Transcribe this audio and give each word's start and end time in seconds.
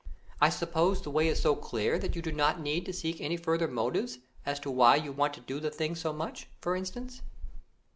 I 0.41 0.49
suppose 0.49 0.99
the 1.03 1.11
way 1.11 1.27
is 1.27 1.39
so 1.39 1.55
clear 1.55 1.99
that 1.99 2.15
you 2.15 2.23
do 2.23 2.31
not 2.31 2.59
need 2.59 2.87
to 2.87 2.91
seek 2.91 3.21
any 3.21 3.37
further 3.37 3.67
motives, 3.67 4.17
as 4.47 4.59
to 4.61 4.71
why 4.71 4.95
you 4.95 5.11
want 5.11 5.35
to 5.35 5.41
do 5.41 5.59
the 5.59 5.69
thing 5.69 5.93
so 5.93 6.11
much, 6.11 6.47
for 6.59 6.75
instance?" 6.75 7.21